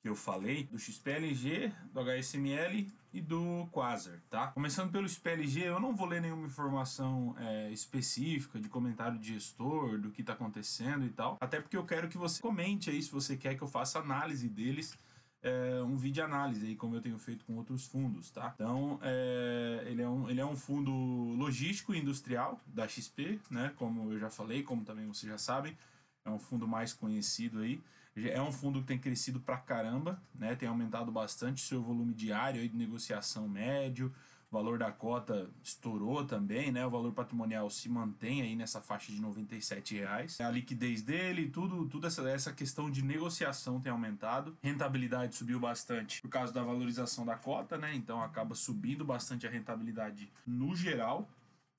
que 0.00 0.08
eu 0.08 0.14
falei, 0.14 0.64
do 0.64 0.78
XPLG, 0.78 1.72
do 1.92 2.00
HSML 2.00 2.86
e 3.12 3.20
do 3.20 3.66
Quasar, 3.72 4.20
tá? 4.30 4.48
Começando 4.48 4.92
pelo 4.92 5.08
XPLG, 5.08 5.62
eu 5.62 5.80
não 5.80 5.94
vou 5.94 6.06
ler 6.06 6.20
nenhuma 6.20 6.46
informação 6.46 7.34
é, 7.38 7.70
específica 7.72 8.60
de 8.60 8.68
comentário 8.68 9.18
de 9.18 9.34
gestor, 9.34 9.98
do 9.98 10.10
que 10.10 10.20
está 10.20 10.34
acontecendo 10.34 11.04
e 11.04 11.10
tal, 11.10 11.36
até 11.40 11.60
porque 11.60 11.76
eu 11.76 11.84
quero 11.84 12.08
que 12.08 12.16
você 12.16 12.40
comente 12.40 12.90
aí 12.90 13.02
se 13.02 13.10
você 13.10 13.36
quer 13.36 13.56
que 13.56 13.62
eu 13.62 13.68
faça 13.68 13.98
análise 13.98 14.48
deles, 14.48 14.96
é, 15.42 15.82
um 15.82 15.96
vídeo 15.96 16.24
análise 16.24 16.66
aí, 16.66 16.76
como 16.76 16.96
eu 16.96 17.00
tenho 17.00 17.18
feito 17.18 17.44
com 17.44 17.56
outros 17.56 17.86
fundos, 17.86 18.30
tá? 18.30 18.52
Então, 18.54 18.98
é, 19.02 19.84
ele, 19.86 20.02
é 20.02 20.08
um, 20.08 20.28
ele 20.28 20.40
é 20.40 20.46
um 20.46 20.56
fundo 20.56 20.92
logístico 21.36 21.94
e 21.94 21.98
industrial 21.98 22.60
da 22.66 22.86
XP, 22.86 23.40
né? 23.50 23.72
Como 23.76 24.12
eu 24.12 24.18
já 24.18 24.30
falei, 24.30 24.62
como 24.62 24.84
também 24.84 25.06
vocês 25.06 25.30
já 25.30 25.38
sabem, 25.38 25.76
é 26.24 26.30
um 26.30 26.38
fundo 26.38 26.66
mais 26.66 26.92
conhecido 26.92 27.60
aí. 27.60 27.80
É 28.26 28.40
um 28.40 28.52
fundo 28.52 28.80
que 28.80 28.86
tem 28.86 28.98
crescido 28.98 29.40
pra 29.40 29.56
caramba, 29.56 30.20
né? 30.34 30.56
Tem 30.56 30.68
aumentado 30.68 31.12
bastante 31.12 31.60
seu 31.60 31.82
volume 31.82 32.14
diário 32.14 32.60
aí 32.60 32.68
de 32.68 32.76
negociação 32.76 33.48
médio. 33.48 34.12
O 34.50 34.56
valor 34.56 34.78
da 34.78 34.90
cota 34.90 35.50
estourou 35.62 36.24
também, 36.24 36.72
né? 36.72 36.84
O 36.86 36.90
valor 36.90 37.12
patrimonial 37.12 37.68
se 37.68 37.86
mantém 37.86 38.40
aí 38.40 38.56
nessa 38.56 38.80
faixa 38.80 39.12
de 39.12 39.20
R$ 39.20 39.98
reais. 39.98 40.40
A 40.40 40.50
liquidez 40.50 41.02
dele, 41.02 41.50
tudo, 41.50 41.86
tudo 41.86 42.06
essa, 42.06 42.26
essa 42.30 42.52
questão 42.52 42.90
de 42.90 43.02
negociação 43.02 43.78
tem 43.78 43.92
aumentado. 43.92 44.56
Rentabilidade 44.62 45.34
subiu 45.34 45.60
bastante 45.60 46.22
por 46.22 46.30
causa 46.30 46.52
da 46.52 46.62
valorização 46.62 47.26
da 47.26 47.36
cota, 47.36 47.76
né? 47.76 47.94
Então 47.94 48.22
acaba 48.22 48.54
subindo 48.54 49.04
bastante 49.04 49.46
a 49.46 49.50
rentabilidade 49.50 50.32
no 50.46 50.74
geral, 50.74 51.28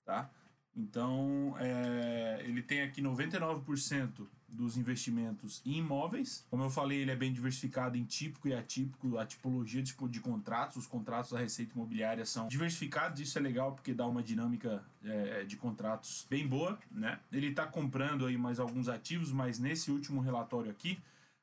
tá? 0.06 0.30
Então, 0.75 1.56
é, 1.59 2.41
ele 2.45 2.62
tem 2.62 2.81
aqui 2.81 3.01
99% 3.01 4.27
dos 4.51 4.78
investimentos 4.78 5.62
em 5.66 5.78
imóveis. 5.78 6.46
Como 6.50 6.63
eu 6.63 6.69
falei, 6.69 7.00
ele 7.00 7.12
é 7.12 7.16
bem 7.16 7.31
diversificado 7.31 7.98
em 7.98 8.04
típico 8.04 8.48
e 8.48 8.54
atípico, 8.54 9.18
a 9.18 9.25
tipologia 9.25 9.81
de, 9.81 9.96
de 10.10 10.19
contratos. 10.19 10.78
Os 10.78 10.88
contratos 10.88 11.31
da 11.31 11.40
Receita 11.40 11.74
Imobiliária 11.74 12.25
são 12.25 12.48
diversificados, 12.48 13.19
isso 13.19 13.38
é 13.38 13.42
legal 13.42 13.74
porque 13.74 13.94
dá 13.94 14.07
uma 14.07 14.24
dinâmica 14.24 14.84
é, 15.04 15.44
de 15.44 15.56
contratos 15.56 16.25
bem 16.30 16.48
boa, 16.48 16.78
né? 16.92 17.19
Ele 17.31 17.48
está 17.48 17.66
comprando 17.66 18.25
aí 18.25 18.38
mais 18.38 18.60
alguns 18.60 18.88
ativos, 18.88 19.31
mas 19.31 19.60
nesse 19.60 19.92
último 19.92 20.22
relatório 20.22 20.69
aqui, 20.69 21.00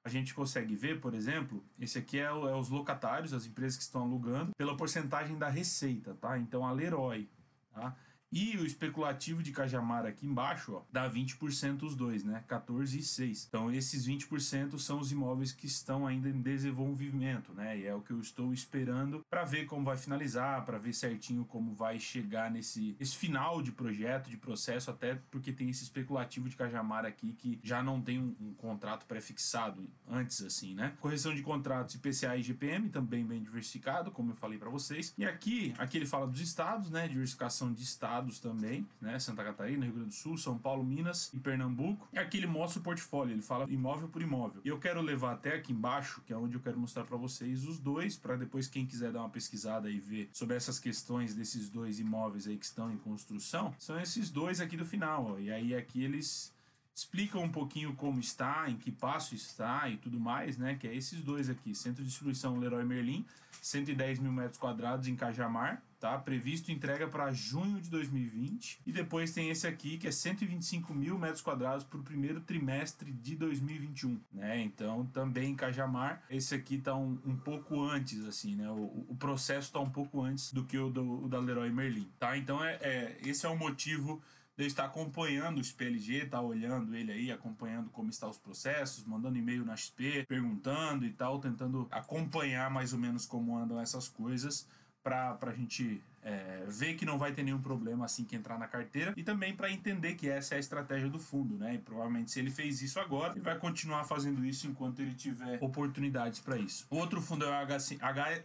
a 0.06 0.08
gente 0.08 0.32
consegue 0.32 0.76
ver, 0.76 1.00
por 1.00 1.14
exemplo, 1.14 1.64
esse 1.80 1.98
aqui 1.98 2.20
é, 2.20 2.26
é, 2.26 2.30
os 2.30 2.68
locatários, 2.68 3.32
as 3.32 3.44
empresas 3.44 3.76
que 3.76 3.82
estão 3.82 4.02
alugando, 4.02 4.52
pela 4.56 4.76
porcentagem 4.76 5.36
da 5.36 5.48
receita, 5.48 6.14
tá? 6.20 6.38
Então 6.38 6.64
a 6.64 6.70
Leroy, 6.70 7.28
tá? 7.74 7.96
E 8.38 8.54
o 8.58 8.66
especulativo 8.66 9.42
de 9.42 9.50
Cajamar 9.50 10.04
aqui 10.04 10.26
embaixo, 10.26 10.74
ó, 10.74 10.82
dá 10.92 11.10
20% 11.10 11.84
os 11.84 11.96
dois, 11.96 12.22
né? 12.22 12.44
14 12.46 12.98
e 12.98 13.02
6. 13.02 13.46
Então 13.48 13.72
esses 13.72 14.06
20% 14.06 14.78
são 14.78 15.00
os 15.00 15.10
imóveis 15.10 15.52
que 15.52 15.64
estão 15.64 16.06
ainda 16.06 16.28
em 16.28 16.42
desenvolvimento, 16.42 17.54
né? 17.54 17.78
E 17.78 17.86
é 17.86 17.94
o 17.94 18.02
que 18.02 18.10
eu 18.10 18.20
estou 18.20 18.52
esperando 18.52 19.24
para 19.30 19.42
ver 19.42 19.64
como 19.64 19.86
vai 19.86 19.96
finalizar, 19.96 20.66
para 20.66 20.76
ver 20.76 20.92
certinho 20.92 21.46
como 21.46 21.74
vai 21.74 21.98
chegar 21.98 22.50
nesse 22.50 22.94
esse 23.00 23.16
final 23.16 23.62
de 23.62 23.72
projeto, 23.72 24.28
de 24.28 24.36
processo, 24.36 24.90
até 24.90 25.14
porque 25.30 25.50
tem 25.50 25.70
esse 25.70 25.84
especulativo 25.84 26.46
de 26.46 26.56
Cajamar 26.56 27.06
aqui 27.06 27.32
que 27.32 27.58
já 27.62 27.82
não 27.82 28.02
tem 28.02 28.18
um, 28.18 28.36
um 28.38 28.52
contrato 28.52 29.06
pré-fixado 29.06 29.88
antes 30.06 30.42
assim, 30.42 30.74
né? 30.74 30.92
Correção 31.00 31.34
de 31.34 31.40
contratos 31.40 31.94
IPCA 31.94 32.36
e 32.36 32.42
GPM 32.42 32.90
também 32.90 33.24
bem 33.24 33.42
diversificado, 33.42 34.10
como 34.10 34.32
eu 34.32 34.36
falei 34.36 34.58
para 34.58 34.68
vocês. 34.68 35.14
E 35.16 35.24
aqui, 35.24 35.72
aqui 35.78 35.96
ele 35.96 36.04
fala 36.04 36.26
dos 36.26 36.40
estados, 36.42 36.90
né? 36.90 37.08
Diversificação 37.08 37.72
de 37.72 37.82
estados 37.82 38.25
estados 38.34 38.40
também, 38.40 38.86
né? 39.00 39.18
Santa 39.18 39.44
Catarina, 39.44 39.84
Rio 39.84 39.94
Grande 39.94 40.08
do 40.10 40.14
Sul, 40.14 40.36
São 40.36 40.58
Paulo, 40.58 40.84
Minas 40.84 41.32
e 41.32 41.38
Pernambuco. 41.38 42.08
E 42.12 42.18
aqui 42.18 42.38
ele 42.38 42.46
mostra 42.46 42.80
o 42.80 42.82
portfólio, 42.82 43.32
ele 43.32 43.42
fala 43.42 43.70
imóvel 43.70 44.08
por 44.08 44.22
imóvel. 44.22 44.60
E 44.64 44.68
eu 44.68 44.78
quero 44.78 45.00
levar 45.00 45.32
até 45.32 45.54
aqui 45.54 45.72
embaixo, 45.72 46.20
que 46.26 46.32
é 46.32 46.36
onde 46.36 46.54
eu 46.54 46.60
quero 46.60 46.78
mostrar 46.78 47.04
para 47.04 47.16
vocês 47.16 47.64
os 47.64 47.78
dois, 47.78 48.16
para 48.16 48.36
depois 48.36 48.66
quem 48.66 48.86
quiser 48.86 49.12
dar 49.12 49.20
uma 49.20 49.30
pesquisada 49.30 49.90
e 49.90 49.98
ver 49.98 50.28
sobre 50.32 50.56
essas 50.56 50.78
questões 50.78 51.34
desses 51.34 51.68
dois 51.68 51.98
imóveis 51.98 52.46
aí 52.46 52.56
que 52.56 52.64
estão 52.64 52.92
em 52.92 52.98
construção, 52.98 53.74
são 53.78 53.98
esses 54.00 54.30
dois 54.30 54.60
aqui 54.60 54.76
do 54.76 54.84
final, 54.84 55.32
ó. 55.32 55.38
E 55.38 55.50
aí 55.50 55.74
aqui 55.74 56.02
eles 56.02 56.54
explicam 56.94 57.42
um 57.42 57.48
pouquinho 57.50 57.94
como 57.94 58.18
está, 58.18 58.70
em 58.70 58.76
que 58.76 58.90
passo 58.90 59.34
está 59.34 59.86
e 59.88 59.98
tudo 59.98 60.18
mais, 60.18 60.56
né? 60.56 60.76
Que 60.76 60.88
é 60.88 60.94
esses 60.94 61.20
dois 61.20 61.50
aqui, 61.50 61.74
Centro 61.74 62.02
de 62.02 62.08
Distribuição 62.08 62.58
Leroy 62.58 62.84
Merlin, 62.84 63.26
110 63.60 64.18
mil 64.18 64.32
metros 64.32 64.58
quadrados 64.58 65.06
em 65.06 65.14
Cajamar, 65.14 65.82
tá? 66.06 66.16
Previsto 66.18 66.70
entrega 66.70 67.08
para 67.08 67.32
junho 67.32 67.80
de 67.80 67.90
2020. 67.90 68.80
E 68.86 68.92
depois 68.92 69.32
tem 69.32 69.50
esse 69.50 69.66
aqui, 69.66 69.98
que 69.98 70.06
é 70.06 70.12
125 70.12 70.94
mil 70.94 71.18
metros 71.18 71.40
quadrados 71.40 71.82
para 71.82 71.98
o 71.98 72.02
primeiro 72.02 72.40
trimestre 72.40 73.10
de 73.10 73.34
2021, 73.34 74.20
né? 74.32 74.60
Então, 74.60 75.04
também 75.06 75.50
em 75.50 75.56
Cajamar, 75.56 76.22
esse 76.30 76.54
aqui 76.54 76.78
tá 76.78 76.94
um, 76.94 77.18
um 77.26 77.36
pouco 77.36 77.82
antes, 77.82 78.24
assim, 78.24 78.54
né? 78.54 78.70
O, 78.70 79.06
o 79.08 79.16
processo 79.18 79.72
tá 79.72 79.80
um 79.80 79.90
pouco 79.90 80.22
antes 80.22 80.52
do 80.52 80.62
que 80.62 80.78
o, 80.78 80.90
do, 80.90 81.24
o 81.24 81.28
da 81.28 81.40
Leroy 81.40 81.70
Merlin, 81.70 82.08
tá? 82.20 82.38
Então, 82.38 82.64
é, 82.64 82.78
é, 82.80 83.18
esse 83.24 83.44
é 83.44 83.48
o 83.48 83.58
motivo 83.58 84.22
de 84.56 84.62
eu 84.62 84.66
estar 84.68 84.84
acompanhando 84.84 85.58
o 85.58 85.64
XPLG, 85.64 86.26
tá 86.26 86.40
olhando 86.40 86.94
ele 86.94 87.10
aí, 87.10 87.32
acompanhando 87.32 87.90
como 87.90 88.10
estão 88.10 88.30
os 88.30 88.38
processos, 88.38 89.04
mandando 89.04 89.36
e-mail 89.36 89.64
na 89.64 89.76
XP, 89.76 90.24
perguntando 90.28 91.04
e 91.04 91.10
tal, 91.10 91.40
tentando 91.40 91.88
acompanhar 91.90 92.70
mais 92.70 92.92
ou 92.92 92.98
menos 92.98 93.26
como 93.26 93.58
andam 93.58 93.80
essas 93.80 94.08
coisas 94.08 94.66
para 95.06 95.50
a 95.50 95.52
gente 95.52 96.02
é, 96.20 96.64
ver 96.66 96.94
que 96.94 97.06
não 97.06 97.16
vai 97.16 97.30
ter 97.30 97.44
nenhum 97.44 97.60
problema 97.60 98.04
assim 98.04 98.24
que 98.24 98.34
entrar 98.34 98.58
na 98.58 98.66
carteira 98.66 99.14
e 99.16 99.22
também 99.22 99.54
para 99.54 99.70
entender 99.70 100.16
que 100.16 100.28
essa 100.28 100.54
é 100.54 100.56
a 100.56 100.58
estratégia 100.58 101.08
do 101.08 101.20
fundo, 101.20 101.56
né? 101.56 101.76
E 101.76 101.78
provavelmente 101.78 102.32
se 102.32 102.40
ele 102.40 102.50
fez 102.50 102.82
isso 102.82 102.98
agora, 102.98 103.32
ele 103.32 103.40
vai 103.40 103.56
continuar 103.56 104.02
fazendo 104.02 104.44
isso 104.44 104.66
enquanto 104.66 105.00
ele 105.00 105.14
tiver 105.14 105.62
oportunidades 105.62 106.40
para 106.40 106.58
isso. 106.58 106.84
Outro 106.90 107.22
fundo 107.22 107.44
é 107.44 107.48
o 107.48 107.66
HC, 107.78 107.98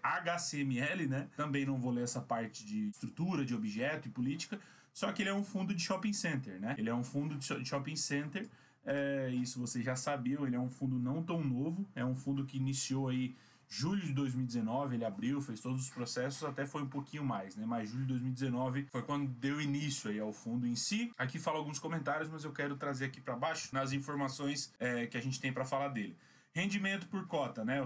HCML, 0.03 1.07
né? 1.07 1.27
Também 1.35 1.65
não 1.65 1.79
vou 1.79 1.91
ler 1.91 2.03
essa 2.03 2.21
parte 2.21 2.63
de 2.63 2.89
estrutura, 2.89 3.43
de 3.43 3.55
objeto 3.55 4.07
e 4.07 4.11
política, 4.11 4.59
só 4.93 5.11
que 5.11 5.23
ele 5.23 5.29
é 5.29 5.33
um 5.33 5.43
fundo 5.43 5.73
de 5.73 5.81
shopping 5.81 6.13
center, 6.13 6.59
né? 6.59 6.75
Ele 6.77 6.89
é 6.89 6.93
um 6.93 7.03
fundo 7.03 7.35
de 7.35 7.65
shopping 7.65 7.95
center. 7.95 8.47
É, 8.85 9.29
isso 9.29 9.59
vocês 9.59 9.83
já 9.83 9.95
sabiam, 9.95 10.45
ele 10.45 10.55
é 10.55 10.59
um 10.59 10.69
fundo 10.69 10.99
não 10.99 11.23
tão 11.23 11.43
novo, 11.43 11.83
é 11.95 12.05
um 12.05 12.15
fundo 12.15 12.45
que 12.45 12.57
iniciou 12.57 13.09
aí 13.09 13.35
julho 13.73 14.01
de 14.01 14.11
2019, 14.11 14.95
ele 14.95 15.05
abriu, 15.05 15.39
fez 15.39 15.61
todos 15.61 15.81
os 15.81 15.89
processos, 15.89 16.43
até 16.43 16.65
foi 16.65 16.81
um 16.81 16.89
pouquinho 16.89 17.23
mais, 17.23 17.55
né? 17.55 17.65
Mas 17.65 17.89
julho 17.89 18.01
de 18.01 18.09
2019 18.09 18.87
foi 18.91 19.01
quando 19.01 19.29
deu 19.29 19.61
início 19.61 20.11
aí 20.11 20.19
ao 20.19 20.33
fundo 20.33 20.67
em 20.67 20.75
si. 20.75 21.13
Aqui 21.17 21.39
fala 21.39 21.57
alguns 21.57 21.79
comentários, 21.79 22.29
mas 22.29 22.43
eu 22.43 22.51
quero 22.51 22.75
trazer 22.75 23.05
aqui 23.05 23.21
para 23.21 23.33
baixo 23.33 23.69
nas 23.71 23.93
informações 23.93 24.73
é, 24.77 25.07
que 25.07 25.17
a 25.17 25.21
gente 25.21 25.39
tem 25.39 25.53
para 25.53 25.63
falar 25.63 25.87
dele. 25.87 26.17
Rendimento 26.53 27.07
por 27.07 27.25
cota, 27.27 27.63
né? 27.63 27.81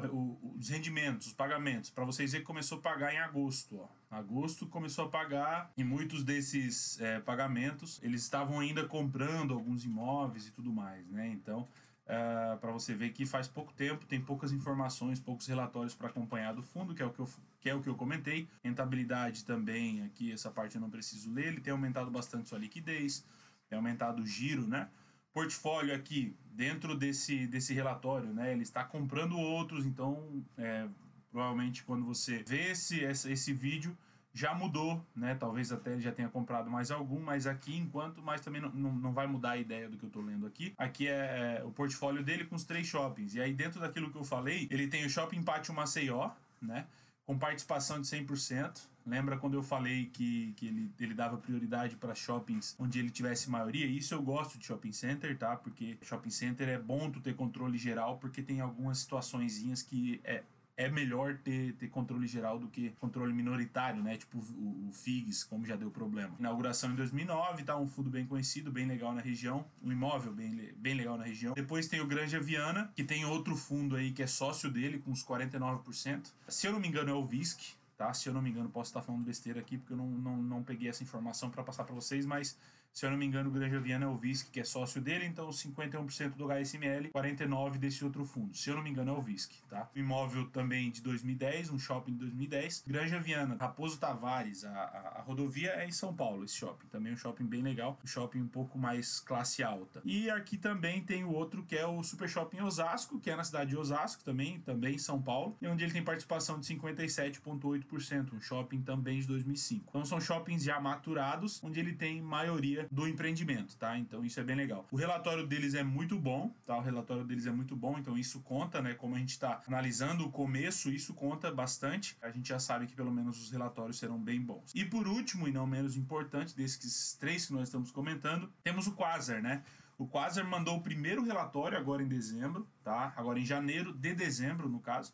Os 0.57 0.69
rendimentos, 0.69 1.27
os 1.27 1.33
pagamentos. 1.33 1.91
Para 1.91 2.03
vocês 2.03 2.31
verem 2.31 2.41
que 2.41 2.47
começou 2.47 2.79
a 2.79 2.81
pagar 2.81 3.13
em 3.13 3.19
agosto. 3.19 3.79
Ó. 3.79 3.87
Agosto 4.09 4.65
começou 4.65 5.05
a 5.05 5.09
pagar 5.09 5.71
e 5.77 5.83
muitos 5.83 6.23
desses 6.23 6.99
é, 6.99 7.19
pagamentos 7.19 7.99
eles 8.01 8.23
estavam 8.23 8.59
ainda 8.59 8.87
comprando 8.87 9.53
alguns 9.53 9.85
imóveis 9.85 10.47
e 10.47 10.51
tudo 10.51 10.73
mais, 10.73 11.07
né? 11.11 11.27
Então, 11.27 11.67
uh, 12.05 12.57
para 12.57 12.71
você 12.71 12.93
ver 12.93 13.11
que 13.11 13.25
faz 13.25 13.47
pouco 13.47 13.73
tempo, 13.73 14.05
tem 14.05 14.21
poucas 14.21 14.51
informações, 14.51 15.19
poucos 15.19 15.47
relatórios 15.47 15.93
para 15.93 16.07
acompanhar 16.07 16.53
do 16.53 16.63
fundo, 16.63 16.93
que 16.93 17.01
é 17.01 17.05
o 17.05 17.11
que 17.11 17.19
eu 17.19 17.29
que 17.61 17.69
é 17.69 17.73
o 17.73 17.81
que 17.81 17.89
eu 17.89 17.95
comentei. 17.95 18.47
Rentabilidade 18.63 19.43
também, 19.43 20.03
aqui 20.03 20.31
essa 20.31 20.51
parte 20.51 20.75
eu 20.75 20.81
não 20.81 20.89
preciso 20.89 21.31
ler, 21.31 21.47
ele 21.47 21.61
tem 21.61 21.71
aumentado 21.71 22.11
bastante 22.11 22.47
sua 22.47 22.59
liquidez, 22.59 23.25
tem 23.67 23.75
aumentado 23.75 24.21
o 24.21 24.25
giro, 24.25 24.67
né? 24.67 24.87
portfólio 25.35 25.93
aqui 25.93 26.33
dentro 26.53 26.95
desse, 26.95 27.45
desse 27.45 27.73
relatório, 27.73 28.31
né? 28.31 28.53
Ele 28.53 28.63
está 28.63 28.85
comprando 28.85 29.37
outros, 29.37 29.85
então 29.85 30.41
é, 30.57 30.87
provavelmente 31.29 31.83
quando 31.83 32.05
você 32.05 32.41
vê 32.47 32.71
esse, 32.71 33.01
esse, 33.01 33.29
esse 33.29 33.51
vídeo 33.51 33.97
já 34.35 34.53
mudou, 34.53 35.01
né? 35.15 35.33
Talvez 35.33 35.71
até 35.71 35.93
ele 35.93 36.01
já 36.01 36.11
tenha 36.11 36.27
comprado 36.27 36.69
mais 36.69 36.91
algum, 36.91 37.21
mas 37.21 37.47
aqui 37.47 37.73
enquanto, 37.77 38.21
mas 38.21 38.41
também 38.41 38.61
não, 38.61 38.69
não, 38.69 38.91
não 38.91 39.13
vai 39.13 39.25
mudar 39.25 39.51
a 39.51 39.57
ideia 39.57 39.89
do 39.89 39.97
que 39.97 40.03
eu 40.03 40.07
estou 40.07 40.21
lendo 40.21 40.45
aqui. 40.45 40.73
Aqui 40.77 41.07
é, 41.07 41.61
é, 41.61 41.63
o 41.63 41.71
portfólio 41.71 42.21
dele 42.21 42.43
com 42.43 42.53
os 42.53 42.65
três 42.65 42.85
shoppings. 42.85 43.33
E 43.33 43.39
aí 43.39 43.53
dentro 43.53 43.79
daquilo 43.79 44.11
que 44.11 44.17
eu 44.17 44.25
falei, 44.25 44.67
ele 44.69 44.89
tem 44.89 45.05
o 45.05 45.09
Shopping 45.09 45.41
Pátio 45.41 45.73
Maceió, 45.73 46.31
né? 46.61 46.85
Com 47.25 47.39
participação 47.39 48.01
de 48.01 48.07
100%. 48.07 48.81
Lembra 49.07 49.37
quando 49.37 49.53
eu 49.53 49.63
falei 49.63 50.07
que, 50.07 50.51
que 50.57 50.67
ele, 50.67 50.91
ele 50.99 51.13
dava 51.13 51.37
prioridade 51.37 51.95
para 51.95 52.13
shoppings 52.13 52.75
onde 52.77 52.99
ele 52.99 53.09
tivesse 53.09 53.49
maioria? 53.49 53.85
Isso 53.85 54.13
eu 54.13 54.21
gosto 54.21 54.57
de 54.57 54.65
shopping 54.65 54.91
center, 54.91 55.37
tá? 55.37 55.55
Porque 55.55 55.97
shopping 56.01 56.29
center 56.29 56.67
é 56.67 56.77
bom 56.77 57.09
tu 57.09 57.21
ter 57.21 57.35
controle 57.35 57.77
geral, 57.77 58.17
porque 58.17 58.41
tem 58.41 58.59
algumas 58.59 58.97
situaçõezinhas 58.97 59.81
que 59.81 60.19
é, 60.25 60.43
é 60.77 60.89
melhor 60.89 61.37
ter, 61.37 61.73
ter 61.73 61.87
controle 61.87 62.27
geral 62.27 62.59
do 62.59 62.67
que 62.67 62.89
controle 62.99 63.33
minoritário, 63.33 64.03
né? 64.03 64.17
Tipo 64.17 64.39
o, 64.39 64.89
o 64.89 64.91
FIGS, 64.91 65.43
como 65.43 65.65
já 65.65 65.75
deu 65.75 65.89
problema. 65.89 66.35
Inauguração 66.37 66.91
em 66.91 66.95
2009, 66.95 67.63
tá? 67.63 67.77
Um 67.77 67.87
fundo 67.87 68.09
bem 68.09 68.25
conhecido, 68.25 68.71
bem 68.71 68.85
legal 68.85 69.13
na 69.13 69.21
região. 69.21 69.65
Um 69.81 69.91
imóvel 69.91 70.33
bem, 70.33 70.73
bem 70.77 70.95
legal 70.95 71.17
na 71.17 71.23
região. 71.23 71.53
Depois 71.53 71.87
tem 71.87 72.01
o 72.01 72.07
Granja 72.07 72.39
Viana, 72.39 72.91
que 72.95 73.03
tem 73.03 73.25
outro 73.25 73.55
fundo 73.55 73.95
aí 73.95 74.11
que 74.11 74.21
é 74.21 74.27
sócio 74.27 74.69
dele, 74.69 74.99
com 74.99 75.11
uns 75.11 75.23
49%. 75.23 76.31
Se 76.47 76.67
eu 76.67 76.73
não 76.73 76.79
me 76.79 76.87
engano, 76.87 77.09
é 77.09 77.13
o 77.13 77.25
VISC, 77.25 77.75
tá? 77.97 78.13
Se 78.13 78.27
eu 78.27 78.33
não 78.33 78.41
me 78.41 78.49
engano, 78.49 78.69
posso 78.69 78.89
estar 78.89 79.01
falando 79.01 79.23
besteira 79.23 79.61
aqui, 79.61 79.77
porque 79.77 79.93
eu 79.93 79.97
não, 79.97 80.07
não, 80.07 80.37
não 80.37 80.63
peguei 80.63 80.89
essa 80.89 81.03
informação 81.03 81.49
para 81.49 81.63
passar 81.63 81.85
para 81.85 81.95
vocês, 81.95 82.25
mas 82.25 82.57
se 82.95 83.05
eu 83.05 83.11
não 83.11 83.17
me 83.17 83.25
engano, 83.25 83.49
o 83.49 83.51
Granja 83.51 83.77
Viana 83.77 84.05
é 84.05 84.07
o 84.07 84.15
VISC, 84.15 84.49
que 84.49 84.57
é 84.57 84.63
sócio 84.63 85.01
dele, 85.01 85.25
então 85.25 85.49
51% 85.49 86.29
do 86.29 86.45
HSML, 86.45 87.09
49% 87.09 87.77
desse 87.77 88.05
outro 88.05 88.23
fundo. 88.23 88.55
Se 88.55 88.69
eu 88.69 88.75
não 88.77 88.81
me 88.81 88.89
engano, 88.89 89.11
é 89.11 89.13
o 89.13 89.21
VISC, 89.21 89.51
tá? 89.69 89.89
imóvel 89.93 90.47
também 90.47 90.89
de 90.89 91.01
2010, 91.01 91.71
um 91.71 91.77
shopping 91.77 92.13
de 92.13 92.19
2010. 92.19 92.85
Granja 92.87 93.19
Viana, 93.19 93.57
Raposo 93.59 93.99
Tavares, 93.99 94.63
a, 94.63 94.69
a, 94.69 95.19
a, 95.19 95.21
rodovia 95.23 95.71
é 95.71 95.85
em 95.85 95.91
São 95.91 96.15
Paulo, 96.15 96.45
esse 96.45 96.55
shopping. 96.55 96.87
Também 96.87 97.11
é 97.11 97.15
um 97.15 97.17
shopping 97.17 97.43
bem 97.43 97.61
legal, 97.61 97.99
um 98.01 98.07
shopping 98.07 98.39
um 98.39 98.47
pouco 98.47 98.79
mais 98.79 99.19
classe 99.19 99.61
alta. 99.61 100.01
E 100.05 100.29
aqui 100.29 100.57
também 100.57 101.01
tem 101.01 101.25
o 101.25 101.33
outro 101.33 101.63
que 101.63 101.75
é 101.75 101.85
o 101.85 102.01
Super 102.01 102.29
Shopping 102.29 102.61
Osasco, 102.61 103.19
que 103.19 103.29
é 103.29 103.35
na 103.35 103.43
cidade 103.43 103.71
de 103.71 103.77
Osasco 103.77 104.23
também, 104.23 104.61
também 104.61 104.95
em 104.95 104.99
São 104.99 105.21
Paulo, 105.21 105.57
e 105.61 105.67
onde 105.67 105.83
ele 105.83 105.91
tem 105.91 106.01
participação 106.01 106.61
de 106.61 106.73
57,8%, 106.73 108.33
um 108.33 108.39
shopping 108.39 108.81
também 108.83 109.19
de 109.19 109.27
2005. 109.27 109.83
Então 109.89 110.05
são 110.05 110.21
shoppings 110.21 110.63
já 110.63 110.79
maturados, 110.79 111.61
onde 111.61 111.77
ele 111.77 111.91
tem 111.91 112.21
maioria 112.21 112.84
do 112.91 113.07
empreendimento, 113.07 113.75
tá? 113.77 113.97
Então 113.97 114.23
isso 114.23 114.39
é 114.39 114.43
bem 114.43 114.55
legal. 114.55 114.87
O 114.91 114.95
relatório 114.95 115.45
deles 115.45 115.73
é 115.73 115.83
muito 115.83 116.17
bom, 116.17 116.53
tá? 116.65 116.77
O 116.77 116.81
relatório 116.81 117.23
deles 117.23 117.45
é 117.45 117.51
muito 117.51 117.75
bom, 117.75 117.97
então 117.97 118.17
isso 118.17 118.41
conta, 118.41 118.81
né? 118.81 118.93
Como 118.93 119.15
a 119.15 119.19
gente 119.19 119.31
está 119.31 119.61
analisando 119.67 120.25
o 120.25 120.31
começo, 120.31 120.89
isso 120.89 121.13
conta 121.13 121.51
bastante. 121.51 122.17
A 122.21 122.29
gente 122.29 122.49
já 122.49 122.59
sabe 122.59 122.87
que 122.87 122.95
pelo 122.95 123.11
menos 123.11 123.41
os 123.41 123.51
relatórios 123.51 123.97
serão 123.97 124.19
bem 124.19 124.41
bons. 124.41 124.71
E 124.73 124.85
por 124.85 125.07
último, 125.07 125.47
e 125.47 125.51
não 125.51 125.65
menos 125.67 125.95
importante, 125.95 126.55
desses 126.55 127.15
três 127.19 127.45
que 127.45 127.53
nós 127.53 127.63
estamos 127.63 127.91
comentando, 127.91 128.51
temos 128.63 128.87
o 128.87 128.93
Quasar, 128.93 129.41
né? 129.41 129.63
O 129.97 130.05
Quasar 130.05 130.45
mandou 130.45 130.77
o 130.77 130.81
primeiro 130.81 131.23
relatório 131.23 131.77
agora 131.77 132.03
em 132.03 132.07
dezembro, 132.07 132.67
tá? 132.83 133.13
Agora 133.15 133.39
em 133.39 133.45
janeiro 133.45 133.93
de 133.93 134.13
dezembro, 134.13 134.67
no 134.67 134.79
caso. 134.79 135.13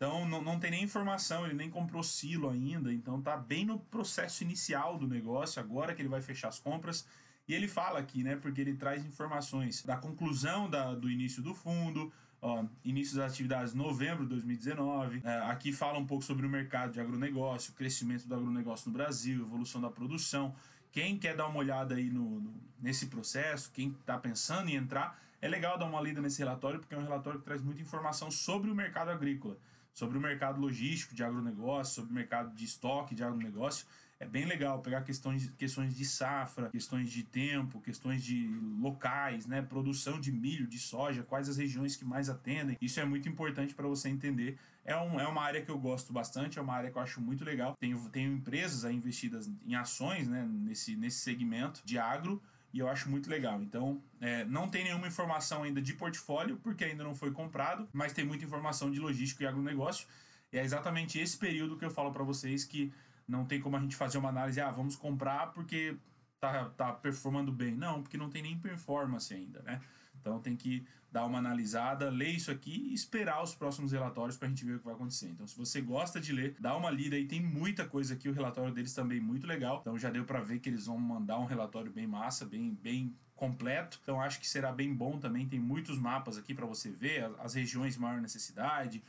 Então 0.00 0.26
não, 0.26 0.40
não 0.40 0.58
tem 0.58 0.70
nem 0.70 0.82
informação, 0.82 1.44
ele 1.44 1.52
nem 1.52 1.68
comprou 1.68 2.02
silo 2.02 2.48
ainda, 2.48 2.90
então 2.90 3.20
tá 3.20 3.36
bem 3.36 3.66
no 3.66 3.78
processo 3.78 4.42
inicial 4.42 4.96
do 4.96 5.06
negócio, 5.06 5.60
agora 5.60 5.94
que 5.94 6.00
ele 6.00 6.08
vai 6.08 6.22
fechar 6.22 6.48
as 6.48 6.58
compras. 6.58 7.06
E 7.46 7.52
ele 7.52 7.68
fala 7.68 7.98
aqui, 7.98 8.22
né, 8.22 8.34
porque 8.34 8.62
ele 8.62 8.74
traz 8.74 9.04
informações 9.04 9.84
da 9.84 9.98
conclusão 9.98 10.70
da, 10.70 10.94
do 10.94 11.10
início 11.10 11.42
do 11.42 11.54
fundo, 11.54 12.10
ó, 12.40 12.64
início 12.82 13.18
das 13.18 13.30
atividades 13.30 13.74
novembro 13.74 14.22
de 14.22 14.30
2019. 14.30 15.20
É, 15.22 15.36
aqui 15.50 15.70
fala 15.70 15.98
um 15.98 16.06
pouco 16.06 16.24
sobre 16.24 16.46
o 16.46 16.48
mercado 16.48 16.92
de 16.92 17.00
agronegócio, 17.00 17.74
crescimento 17.74 18.26
do 18.26 18.34
agronegócio 18.34 18.88
no 18.88 18.94
Brasil, 18.94 19.42
evolução 19.42 19.82
da 19.82 19.90
produção. 19.90 20.54
Quem 20.90 21.18
quer 21.18 21.36
dar 21.36 21.46
uma 21.46 21.58
olhada 21.58 21.96
aí 21.96 22.08
no, 22.08 22.40
no 22.40 22.54
nesse 22.80 23.08
processo, 23.08 23.70
quem 23.70 23.90
está 23.90 24.16
pensando 24.16 24.70
em 24.70 24.76
entrar, 24.76 25.22
é 25.42 25.46
legal 25.48 25.76
dar 25.76 25.84
uma 25.84 26.00
lida 26.00 26.22
nesse 26.22 26.38
relatório, 26.38 26.80
porque 26.80 26.94
é 26.94 26.98
um 26.98 27.02
relatório 27.02 27.38
que 27.38 27.44
traz 27.44 27.60
muita 27.60 27.82
informação 27.82 28.30
sobre 28.30 28.70
o 28.70 28.74
mercado 28.74 29.10
agrícola 29.10 29.58
sobre 30.00 30.16
o 30.16 30.20
mercado 30.20 30.58
logístico 30.58 31.14
de 31.14 31.22
agronegócio, 31.22 31.96
sobre 31.96 32.10
o 32.10 32.14
mercado 32.14 32.54
de 32.54 32.64
estoque 32.64 33.14
de 33.14 33.22
agronegócio. 33.22 33.86
É 34.18 34.26
bem 34.26 34.46
legal 34.46 34.80
pegar 34.80 35.02
questões, 35.02 35.50
questões 35.58 35.94
de 35.94 36.06
safra, 36.06 36.70
questões 36.70 37.10
de 37.10 37.22
tempo, 37.22 37.80
questões 37.80 38.22
de 38.22 38.48
locais, 38.78 39.46
né? 39.46 39.60
Produção 39.60 40.18
de 40.18 40.32
milho, 40.32 40.66
de 40.66 40.78
soja, 40.78 41.22
quais 41.22 41.50
as 41.50 41.58
regiões 41.58 41.96
que 41.96 42.04
mais 42.04 42.30
atendem. 42.30 42.78
Isso 42.80 42.98
é 42.98 43.04
muito 43.04 43.28
importante 43.28 43.74
para 43.74 43.86
você 43.86 44.08
entender. 44.08 44.58
É, 44.86 44.96
um, 44.96 45.20
é 45.20 45.26
uma 45.26 45.42
área 45.42 45.62
que 45.62 45.70
eu 45.70 45.78
gosto 45.78 46.14
bastante, 46.14 46.58
é 46.58 46.62
uma 46.62 46.74
área 46.74 46.90
que 46.90 46.96
eu 46.96 47.02
acho 47.02 47.20
muito 47.20 47.44
legal. 47.44 47.76
Tenho, 47.78 47.98
tenho 48.08 48.32
empresas 48.32 48.86
aí 48.86 48.96
investidas 48.96 49.50
em 49.66 49.74
ações 49.74 50.28
né? 50.28 50.48
nesse, 50.50 50.96
nesse 50.96 51.18
segmento 51.18 51.82
de 51.84 51.98
agro 51.98 52.42
e 52.72 52.78
eu 52.78 52.88
acho 52.88 53.08
muito 53.08 53.28
legal. 53.28 53.60
Então, 53.62 54.02
é, 54.20 54.44
não 54.44 54.68
tem 54.68 54.84
nenhuma 54.84 55.08
informação 55.08 55.62
ainda 55.62 55.80
de 55.80 55.92
portfólio, 55.94 56.56
porque 56.62 56.84
ainda 56.84 57.02
não 57.02 57.14
foi 57.14 57.30
comprado, 57.30 57.88
mas 57.92 58.12
tem 58.12 58.24
muita 58.24 58.44
informação 58.44 58.90
de 58.90 59.00
logística 59.00 59.44
e 59.44 59.46
agronegócio. 59.46 60.06
E 60.52 60.58
é 60.58 60.64
exatamente 60.64 61.18
esse 61.18 61.36
período 61.36 61.76
que 61.76 61.84
eu 61.84 61.90
falo 61.90 62.12
para 62.12 62.24
vocês 62.24 62.64
que 62.64 62.92
não 63.26 63.44
tem 63.44 63.60
como 63.60 63.76
a 63.76 63.80
gente 63.80 63.94
fazer 63.96 64.18
uma 64.18 64.28
análise, 64.28 64.60
ah, 64.60 64.70
vamos 64.70 64.96
comprar 64.96 65.52
porque 65.52 65.96
tá, 66.40 66.70
tá 66.70 66.92
performando 66.92 67.52
bem. 67.52 67.74
Não, 67.74 68.02
porque 68.02 68.16
não 68.16 68.30
tem 68.30 68.42
nem 68.42 68.58
performance 68.58 69.32
ainda, 69.32 69.62
né? 69.62 69.80
Então 70.20 70.40
tem 70.40 70.56
que 70.56 70.84
dar 71.10 71.26
uma 71.26 71.38
analisada, 71.38 72.08
ler 72.08 72.28
isso 72.28 72.50
aqui 72.50 72.88
e 72.90 72.94
esperar 72.94 73.42
os 73.42 73.54
próximos 73.54 73.90
relatórios 73.90 74.36
para 74.36 74.46
a 74.46 74.48
gente 74.48 74.64
ver 74.64 74.76
o 74.76 74.78
que 74.78 74.84
vai 74.84 74.94
acontecer. 74.94 75.28
Então, 75.28 75.46
se 75.46 75.56
você 75.56 75.80
gosta 75.80 76.20
de 76.20 76.32
ler, 76.32 76.54
dá 76.60 76.76
uma 76.76 76.90
lida 76.90 77.16
aí, 77.16 77.26
tem 77.26 77.40
muita 77.40 77.84
coisa 77.84 78.14
aqui. 78.14 78.28
O 78.28 78.32
relatório 78.32 78.72
deles 78.72 78.94
também 78.94 79.20
muito 79.20 79.46
legal. 79.46 79.78
Então 79.80 79.98
já 79.98 80.08
deu 80.08 80.24
para 80.24 80.40
ver 80.40 80.60
que 80.60 80.68
eles 80.68 80.86
vão 80.86 80.98
mandar 80.98 81.38
um 81.38 81.46
relatório 81.46 81.90
bem 81.90 82.06
massa, 82.06 82.44
bem, 82.44 82.78
bem 82.80 83.12
completo. 83.34 83.98
Então 84.02 84.20
acho 84.20 84.38
que 84.38 84.48
será 84.48 84.70
bem 84.70 84.94
bom 84.94 85.18
também. 85.18 85.48
Tem 85.48 85.58
muitos 85.58 85.98
mapas 85.98 86.38
aqui 86.38 86.54
para 86.54 86.66
você 86.66 86.90
ver 86.90 87.30
as 87.40 87.54
regiões 87.54 87.94
de 87.94 88.00
maior 88.00 88.20
necessidade, 88.20 89.02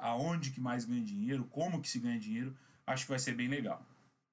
aonde 0.00 0.52
que 0.52 0.60
mais 0.60 0.84
ganha 0.84 1.02
dinheiro, 1.02 1.44
como 1.50 1.82
que 1.82 1.88
se 1.88 1.98
ganha 1.98 2.18
dinheiro. 2.18 2.56
Acho 2.86 3.04
que 3.04 3.10
vai 3.10 3.18
ser 3.18 3.34
bem 3.34 3.48
legal. 3.48 3.84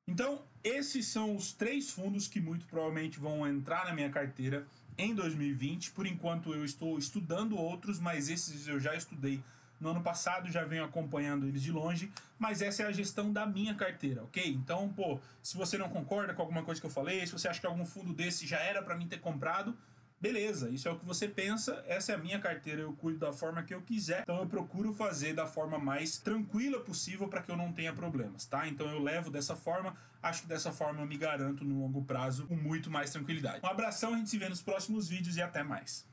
Então, 0.07 0.41
esses 0.63 1.05
são 1.05 1.35
os 1.35 1.53
três 1.53 1.91
fundos 1.91 2.27
que 2.27 2.41
muito 2.41 2.65
provavelmente 2.65 3.19
vão 3.19 3.47
entrar 3.47 3.85
na 3.85 3.93
minha 3.93 4.09
carteira 4.09 4.65
em 4.99 5.15
2020. 5.15 5.91
Por 5.91 6.05
enquanto, 6.05 6.53
eu 6.53 6.63
estou 6.63 6.99
estudando 6.99 7.57
outros, 7.57 7.99
mas 7.99 8.29
esses 8.29 8.67
eu 8.67 8.79
já 8.79 8.93
estudei 8.93 9.41
no 9.79 9.89
ano 9.89 10.01
passado, 10.01 10.51
já 10.51 10.65
venho 10.65 10.83
acompanhando 10.83 11.47
eles 11.47 11.63
de 11.63 11.71
longe, 11.71 12.11
mas 12.37 12.61
essa 12.61 12.83
é 12.83 12.85
a 12.85 12.91
gestão 12.91 13.31
da 13.31 13.45
minha 13.45 13.73
carteira, 13.73 14.23
ok? 14.23 14.45
Então, 14.45 14.89
pô, 14.89 15.19
se 15.41 15.55
você 15.55 15.77
não 15.77 15.87
concorda 15.87 16.33
com 16.33 16.41
alguma 16.41 16.63
coisa 16.63 16.81
que 16.81 16.85
eu 16.85 16.91
falei, 16.91 17.25
se 17.25 17.31
você 17.31 17.47
acha 17.47 17.61
que 17.61 17.65
algum 17.65 17.85
fundo 17.85 18.13
desse 18.13 18.45
já 18.45 18.59
era 18.59 18.83
para 18.83 18.97
mim 18.97 19.07
ter 19.07 19.21
comprado, 19.21 19.73
Beleza, 20.21 20.69
isso 20.69 20.87
é 20.87 20.91
o 20.91 20.99
que 20.99 21.05
você 21.05 21.29
pensa, 21.29 21.81
essa 21.87 22.11
é 22.11 22.15
a 22.15 22.17
minha 22.17 22.39
carteira, 22.39 22.81
eu 22.81 22.91
cuido 22.91 23.19
da 23.19 23.31
forma 23.31 23.63
que 23.63 23.73
eu 23.73 23.81
quiser, 23.81 24.23
então 24.23 24.39
eu 24.39 24.47
procuro 24.47 24.91
fazer 24.91 25.33
da 25.33 25.45
forma 25.45 25.79
mais 25.79 26.17
tranquila 26.17 26.81
possível 26.81 27.29
para 27.29 27.41
que 27.41 27.49
eu 27.49 27.55
não 27.55 27.71
tenha 27.71 27.93
problemas, 27.93 28.45
tá? 28.45 28.67
Então 28.67 28.89
eu 28.89 29.01
levo 29.01 29.31
dessa 29.31 29.55
forma, 29.55 29.95
acho 30.21 30.41
que 30.41 30.47
dessa 30.49 30.73
forma 30.73 31.01
eu 31.01 31.05
me 31.05 31.17
garanto 31.17 31.63
no 31.63 31.79
longo 31.79 32.03
prazo 32.03 32.45
com 32.47 32.55
muito 32.55 32.91
mais 32.91 33.11
tranquilidade. 33.11 33.61
Um 33.63 33.69
abração, 33.69 34.13
a 34.13 34.17
gente 34.17 34.29
se 34.29 34.37
vê 34.37 34.49
nos 34.49 34.61
próximos 34.61 35.07
vídeos 35.07 35.37
e 35.37 35.41
até 35.41 35.63
mais. 35.63 36.05